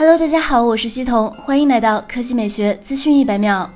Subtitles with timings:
[0.00, 3.70] Hello，大家好，我是西彤，欢迎来到科技美学资讯一百秒。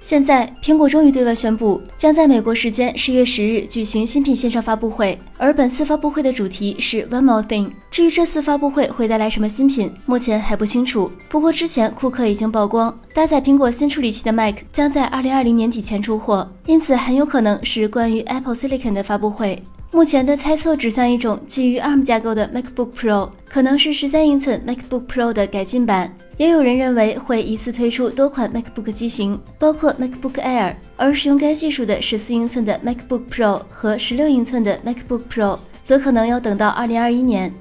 [0.00, 7.72] 现在，苹果终于对外宣布，将在美国时间十月十日举行新品线上发布会，而本次发布会的主题是 One More Thing。
[7.90, 11.12] 至于这次发布会会带来什么新品，目前还不清楚。
[11.28, 19.62] 不过之前库克已经曝光，搭载苹果新处理器的 Mac 将在二零二零年底前出货，因此很有可能是关于 Apple Silicon 的发布会。
[19.90, 26.14] 目前的猜测指向一种基于 ARM 架构的 MacBook Pro，可能是十三英寸 MacBook Pro 的改进版。
[26.36, 37.52] 也有人认为会一次推出多款 MacBook 机型，包括 MacBook Air，而使用该技术的十四英寸的 MacBook Pro 和十六英寸的 MacBook Pro，则可能要等到二零二一年。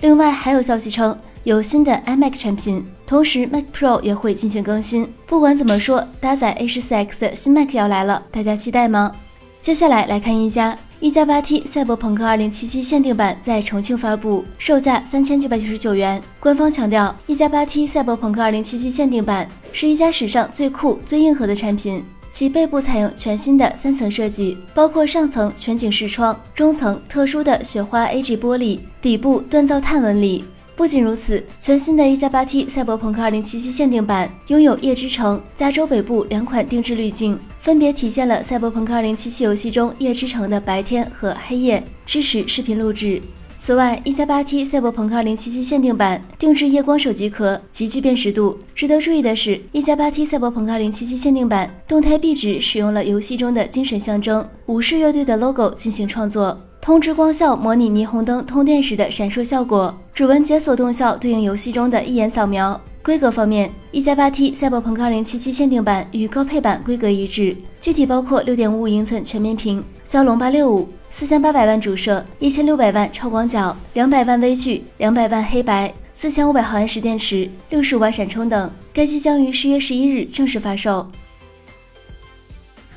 [0.00, 5.12] 另外还有消息称有新的 iMac 产品，同时 Mac Pro 也会进行更新。
[5.26, 9.12] 不管怎么说，搭载 A 十四 X 的新 Mac 要来了，大家期待吗？
[9.60, 10.78] 接下来来看一加。
[11.02, 16.22] 一加八 T 赛博朋克二零七七限定版在重庆发布，售价三千九百九十九元。
[16.38, 22.04] 官方强调，一加八 T 赛博朋克二零七七限定版是一加史上最酷、最硬核的产品。
[22.30, 30.44] 其背部采用全新的三层设计，包括上层全景视窗，中层特殊的雪花 AG 玻璃，底部锻造碳纹理。
[30.74, 43.20] 不仅如此，全新的一加八 T 赛博朋克二零七七限定版拥有夜之城、加州北部两款定制滤镜，分别体现了赛博朋克二零七七游戏中夜之城的白天和黑夜，支持视频录制。
[43.58, 48.58] 此外，一加八 T 赛博朋克二零七七限定版定制夜光手机壳，极具辨识度。
[48.74, 56.58] 值得注意的是，一加八 T 赛博朋克二零七七限定版动态壁纸使用了游戏中的精神象征武士乐队的 logo 进行创作。
[56.80, 62.80] 通知光效模拟霓虹灯通电时的闪烁效果，指纹解锁动效对应游戏中的一眼扫描。
[63.02, 78.70] 规格方面，一加八 T 赛博朋克2077限定版与高配版规格一致，具体包括6.55英寸全面屏、骁龙865、4800万主摄、1600万超广角、200万微距、200万黑白、4500毫安时电池、65瓦闪充等。
[78.92, 81.08] 该机将于十月十一日正式发售。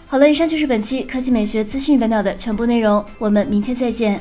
[0.05, 4.19] 好了，以上就是本期科技美学资讯一百秒的全部内容，我们明天再见。